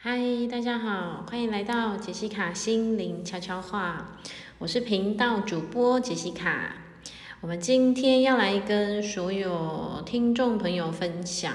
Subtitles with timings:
[0.00, 4.16] 嗨，大家好，欢迎来到杰西卡心灵悄悄话。
[4.58, 6.76] 我是频道主播杰西卡。
[7.40, 11.52] 我们今天要来跟所有听众朋友分享。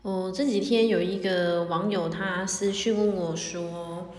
[0.00, 4.14] 我这几天有一个网友，他私讯问我说，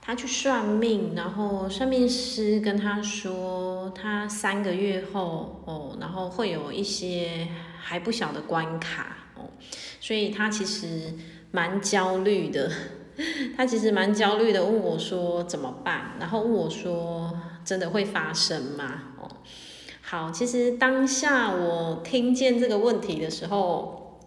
[0.00, 7.46] 他去算命，然后算命师跟他说，他三个月后哦，然后会有一些
[7.80, 9.50] 还不小的关卡哦，
[10.00, 11.14] 所以他其实。
[11.50, 12.70] 蛮焦虑的，
[13.56, 16.12] 他其实蛮焦虑的，问我说怎么办？
[16.20, 17.32] 然后问我说
[17.64, 19.14] 真的会发生吗？
[19.18, 19.28] 哦，
[20.02, 24.20] 好，其实当下我听见这个问题的时候，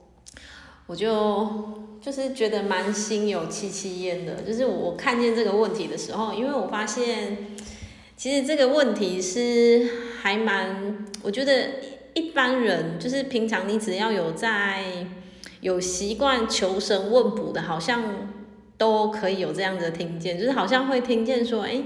[0.88, 4.42] 我就就是觉得蛮心有戚戚焉的。
[4.42, 7.56] 就是我看见这个问题的时候，因为我发现
[8.18, 9.90] 其实这个问题是
[10.22, 11.70] 还蛮，我觉得
[12.16, 15.06] 一般人就是平常你只要有在。
[15.62, 18.04] 有习惯求神问卜的，好像
[18.78, 21.82] 都可以有这样的听见，就是好像会听见说，哎，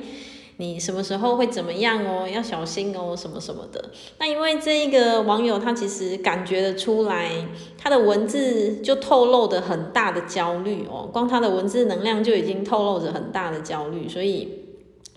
[0.58, 3.92] 你什么时候会怎么样哦，要小心哦，什么什么的。
[4.18, 7.30] 那因为这一个网友他其实感觉得出来，
[7.78, 14.64] 他的文字就透露的很大的焦虑哦，光他的文字能量就已经透露着很大的焦虑，所以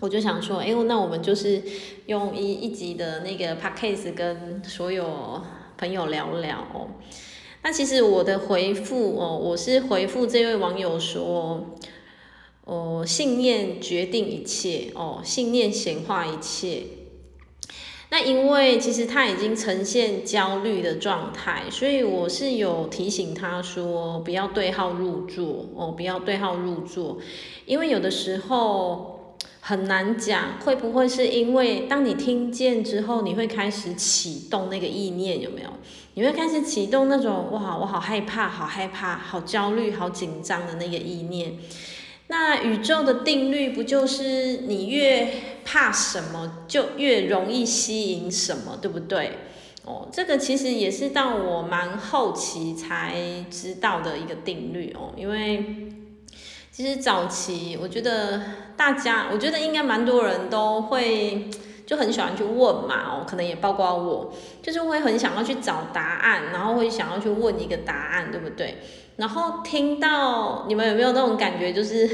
[0.01, 1.61] 我就想说，哎，那我们就是
[2.07, 5.41] 用一一集的那个 podcast 跟所有
[5.77, 6.57] 朋友聊聊。
[7.61, 11.75] 那其实我的回复哦，我是回复这位网友说，
[12.63, 16.83] 哦，信念决定一切哦，信念显化一切。
[18.11, 27.17] 那因为其实他已经呈现焦虑的状态，所以我是有提醒他说，不要对号入座哦，不要对号入座，
[27.65, 29.17] 因为有的时候。
[29.61, 35.69] 很难讲，会不会是因为当你听见之后，你会开始启动那个意念，有没有？
[36.19, 41.53] 你会开始启动那种哇，我好害怕，好害怕，好焦虑，好紧张的那个意念。
[42.27, 45.29] 那宇宙的定律不就是你越
[45.63, 49.37] 怕什么，就越容易吸引什么，对不对？
[49.85, 55.63] 哦，这个其实也是到我蛮后期才知道的一个定律哦，因为。
[56.69, 58.41] 其实早期，我觉得
[58.75, 61.49] 大家，我觉得应该蛮多人都会
[61.89, 68.77] 就很喜欢去问嘛，哦，可能也包括我，就是会很想要去找答案，然后会想要去问一个答案，对不对？
[69.15, 72.07] 然后听到你们有没有那种感觉，就是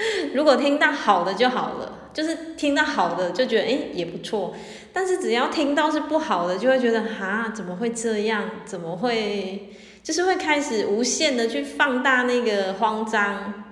[0.36, 4.52] 如果听到好的就好了，就是听到好的就觉得诶也不错，
[4.92, 8.50] 但是只要听到是不好的，就会觉得哈怎么会这样？
[8.66, 9.70] 怎么会？
[10.02, 13.71] 就是会开始无限的去放大那个慌张。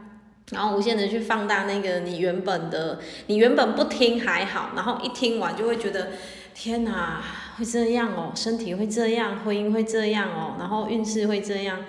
[0.50, 6.09] 然后无限的去放大那个你原本的，你原本不听还好，然后一听完就会觉得，
[6.53, 7.22] 天哪，
[7.56, 11.84] 会这样哦，身体会这样，婚姻会这样哦，然后运势会这样，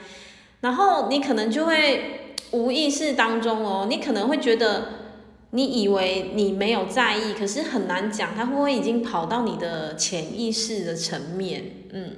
[0.59, 4.89] 然后你可能就会无意识当中哦，你可能会觉得，
[5.49, 11.63] 你以为你没有在意，可是很难讲，它会不会已经跑到你的潜意识的层面？
[11.93, 12.17] 嗯，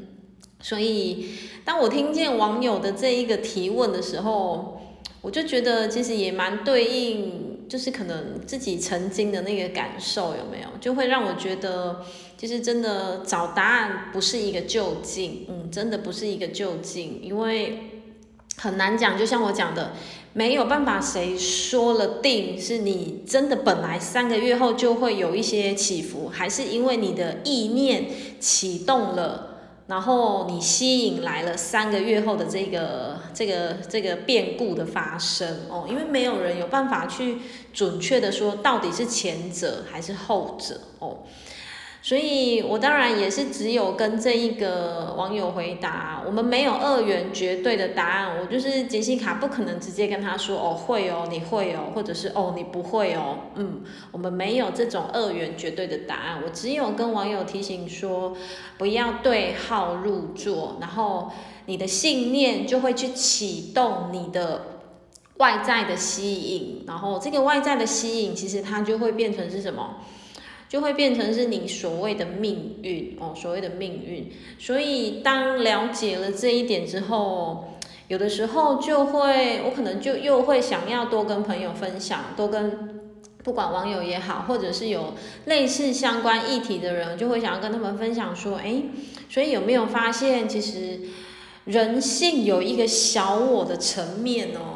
[0.59, 1.29] 所以
[1.63, 4.72] 当我听见网友的这一个提问的时候。
[5.23, 12.01] 我就觉得其实也蛮对应，就是可能自己曾经的那个感受有没有，就会让我觉得，
[12.37, 18.01] 其实真的找答案不是一个就近，嗯，真的不是一个就近，因为
[18.57, 19.17] 很难讲。
[19.17, 19.93] 就像我讲的，
[20.33, 28.07] 没有办法谁说了定，是你真的本来三个月后就会有一些起伏，还是因为你的意念
[28.41, 29.52] 启动了。
[29.87, 37.39] 然后你吸引来了三个月后的这个这个这个变故的发生哦，因为没有人有办法去
[37.73, 41.19] 准确的说到底是前者还是后者哦。
[42.03, 48.37] 所以我当然也是只有跟这一个网友回答，我们没有二元绝对的答案。
[48.41, 53.37] 我就是杰西卡，不可能直接跟他说哦会哦，你会哦，或者是哦你不会哦。
[53.55, 53.81] 嗯，
[54.11, 56.41] 我们没有这种二元绝对的答案。
[56.43, 58.35] 我只有跟网友提醒说，
[58.77, 61.31] 不要对号入座，然后
[61.67, 64.81] 你的信念就会去启动你的
[65.37, 70.01] 外在的吸引，然后这个外在的吸引，其实它就会变成是什么？
[70.73, 74.27] 就会变成是你所谓的命运哦，所谓的命运。
[74.57, 77.75] 所以当了解了这一点之后，
[78.07, 82.99] 有的时候就会，我可能就又会想要多跟朋友分享，多跟
[83.43, 85.13] 不管网友也好，或者是有
[85.45, 88.81] 类似相关议题的人，就会想要跟他们分享说，哎，
[89.29, 91.01] 所以有没有发现，其实
[91.65, 94.72] 人性有一个小我的层面哦。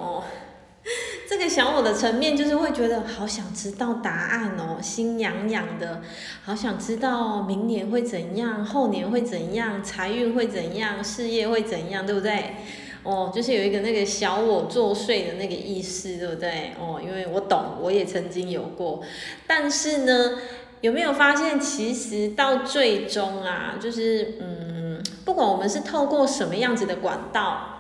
[1.30, 6.02] 这个小我的层面，就是会觉得好想知道答案哦，心痒痒的，
[6.44, 12.56] 好想知道明年会怎样，后年会怎样，财运会怎样，事业会怎样，对不对？
[13.04, 16.72] 哦，就是有一个那个小我作祟的那个意思，对不对？
[16.80, 19.02] 哦，因为我懂，我也曾经有过。
[19.46, 20.40] 但是呢，
[20.80, 27.77] 有没有发现，其实到最终啊，就是嗯，不管我们是透过什么样子的管道，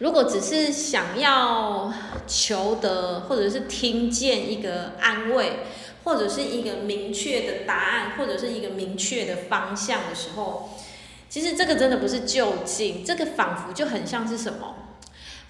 [0.00, 1.90] 如果只是想要
[2.26, 5.60] 求得，或者是听见一个安慰。
[6.02, 10.70] 或者是一个明确的答案，或者是一个明确的方向的时候，
[11.28, 14.76] 其实这个真的不是就近，这个仿佛就很像是什么？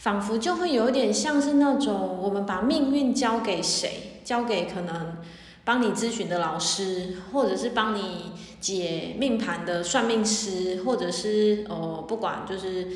[0.00, 4.20] 仿佛就会有点像是那种我们把命运交给谁？
[4.24, 5.18] 交给可能
[5.64, 12.88] 帮你咨询的老师，或者是帮你解命盘的算命师，或者是哦，不管就是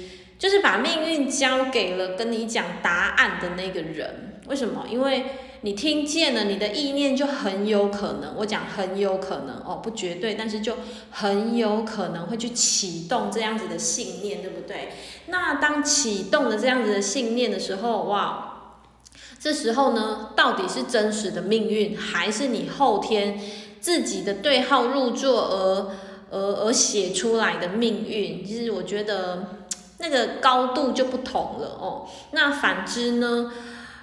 [0.45, 4.43] 就是把命运交给了跟你讲答案的那个人。
[4.47, 4.85] 为什么？
[4.91, 5.25] 因为
[5.63, 10.77] 你听见了，你的意念就很有可能，我讲很有可能哦，不绝对，但是就
[11.11, 14.91] 很有可能会去启动这样子的信念，对不对？
[15.29, 18.75] 那当启动了这样子的信念的时候，哇，
[19.41, 23.41] 这时候呢，到底是真实的命运，还是你后天
[23.81, 25.91] 自己的对号入座而
[26.31, 28.45] 而而写出来的命运？
[28.45, 29.64] 其实我觉得
[30.05, 32.07] 那个高度就不同了哦。
[32.33, 33.51] 那反之呢？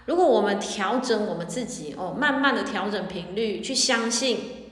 [0.07, 4.65] 如果我们调整我们自己哦，慢慢的调整频率，去相信，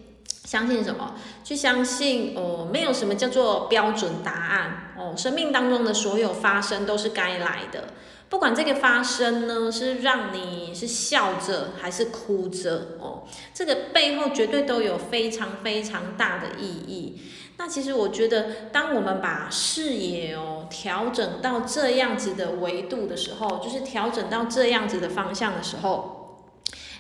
[0.44, 1.14] 相信什么？
[1.44, 5.14] 去相信哦，没有什么叫做标准答案哦。
[5.16, 7.90] 生命当中的所有发生都是该来的，
[8.30, 13.24] 不管这个发生呢是让你是笑着还是哭着哦，
[13.54, 17.22] 这个背后绝对都有非常非常大的意义。
[17.58, 26.38] 那其实我觉得，当我们把视野哦调整到这样子的维度的时候，就是调整到这样子的方向的时候，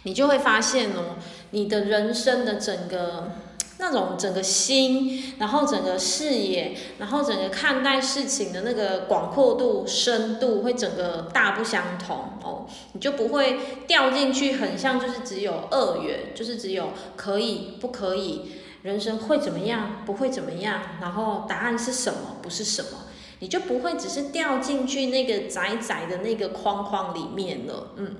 [0.03, 1.15] 你就会发现哦，
[1.51, 3.31] 你的人生的整个
[3.81, 12.67] 那种整个心，然后整个视野，然后整个看待事情的那个广阔度、深度，会整个大不相同哦。
[12.91, 18.51] 你就不会掉进去，很像就是只有二元，就是只有可以不可以。
[18.81, 20.03] 人生会怎么样？
[20.05, 20.81] 不会怎么样？
[21.01, 22.37] 然后答案是什么？
[22.41, 23.05] 不是什么？
[23.39, 27.91] 你就不会只是掉进去那个窄窄的那个框框里面了。
[27.95, 28.15] 嗯，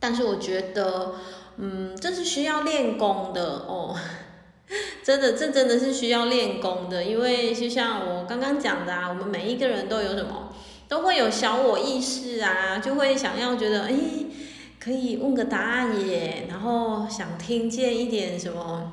[0.00, 1.14] 但是我觉得，
[1.56, 3.94] 嗯，这是需要练功的哦。
[5.02, 10.54] 真的，这真的是需要练功的，因为就像我刚刚讲的啊，我们每一个人都有什么，
[10.88, 13.94] 都会有小我意识啊，就会想要觉得，哎，
[14.78, 18.92] 可以问个答案耶，然后想听见一点什么。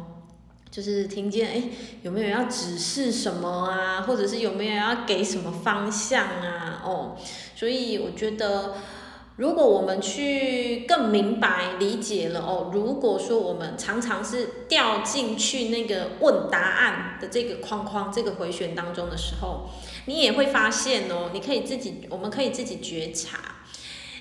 [0.72, 1.64] 就是听见，哎，
[2.02, 4.02] 有没有要指示什么啊？
[4.02, 6.82] 或者是有没有要给什么方向啊？
[6.84, 7.16] 哦，
[7.56, 8.76] 所以我觉得，
[9.38, 19.70] 如果我们去更明白理解了哦，如果说我们常常是掉进去那个问答案的这个框框、这个回旋当中的时候，
[20.06, 23.40] 你也会发现哦，你可以自己，我们可以自己觉察，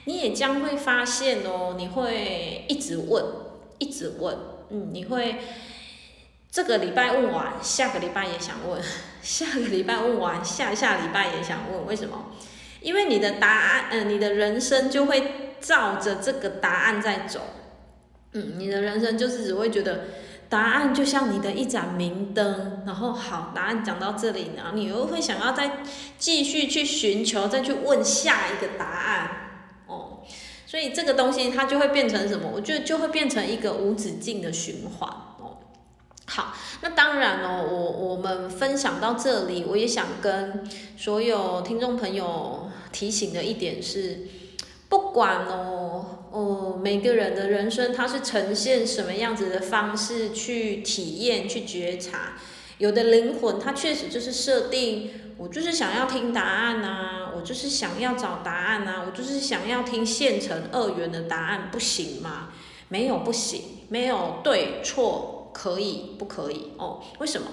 [0.05, 3.25] 你也将会发现哦，你会一直问，
[3.79, 4.37] 一直问，
[4.71, 5.37] 嗯，你会。
[6.51, 8.81] 这个礼拜问完，下个礼拜也想问，
[9.21, 12.27] 下个礼拜问完，下下礼拜也想问，为什么？
[12.85, 17.41] 因为你的答案，嗯、呃，你的人生就会照着这个答案在走，
[18.35, 20.05] 嗯，你的人生就是只会觉得
[20.51, 25.79] 答案就像你的一盏明灯，然后好，答案讲到这里，然后你又会想要再
[26.19, 29.31] 继续去寻求，再去问下一个答案，
[29.87, 30.19] 哦，
[30.67, 32.51] 所以这个东西它就会变成什么？
[32.55, 35.09] 我觉得就会变成一个无止境的循环。
[35.09, 35.57] 哦
[36.27, 40.67] 好，那当然哦，我我们分享到这里，我也想跟
[40.97, 42.64] 所有听众朋友
[42.95, 44.21] 提醒的一点是，
[44.89, 52.35] 不管哦哦每个人的人生他是呈现什么样子的方式去体验去觉察，
[52.79, 62.51] 有的灵魂他确实就是设定，我就是想要听答案呐，我就是想要找答案呐，我就是想要听现成二元的答案，不行吗？
[62.89, 65.41] 没有不行，没有对错。
[65.55, 67.01] 可以不可以哦？
[67.21, 67.47] 为什么？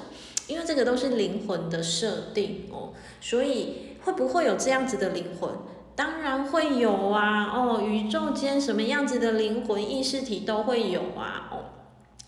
[0.51, 2.91] 因为这个都是灵魂的设定哦，
[3.21, 5.49] 所以会不会有这样子的灵魂？
[5.95, 11.71] 当然会有啊哦，宇宙间什么样子的灵魂意识体都会有啊哦，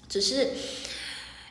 [0.07, 0.51] 只是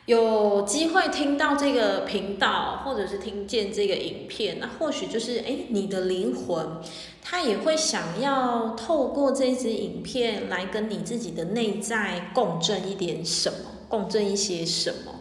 [0.07, 6.77] 有机会听到这个频道，或者是听见这个影片，那或许就是诶，你的灵魂，
[7.21, 13.57] 他也会想要透过这支影片来跟你自己的内在共振一点什么。
[13.87, 15.13] 共振一些什么？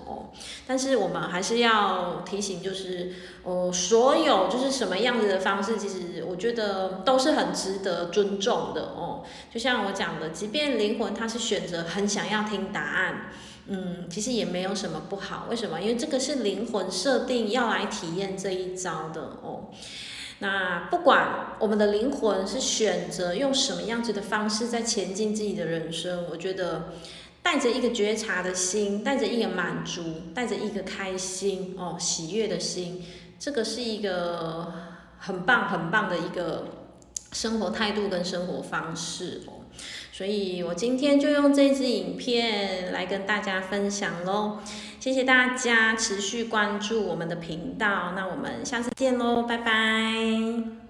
[0.66, 3.12] 但是我们还是要提醒，就是
[3.42, 9.24] 哦，所有就是什么样子的方式，其实我觉得都是很值得尊重的哦。
[9.52, 13.30] 就像我讲的，即便灵魂他是选择很想要听答案，
[13.66, 15.46] 嗯，其实也没有什么不好。
[15.50, 15.80] 为什么？
[15.80, 19.70] 因为这个是灵魂设定要来体验这一招的哦。
[20.38, 26.94] 那不管我们的灵魂是选择用什么样子的方式在前进自己的人生，我觉得
[27.42, 30.02] 带着一个觉察的心，带着一个满足，
[30.34, 33.04] 带着一个开心哦，喜悦的心，
[33.38, 34.72] 这个是一个
[35.18, 36.68] 很棒很棒的一个
[37.32, 39.66] 生活态度跟生活方式哦。
[40.12, 44.58] 所以我今天就用这支影片来跟大家分享喽。
[45.00, 50.81] 谢谢大家持续关注我们的频道，那我们下次见喽，拜拜。